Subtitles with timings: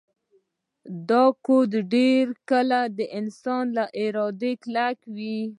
[1.09, 5.39] دا کوډ ډیر کله د انسان له ارادې کلک وي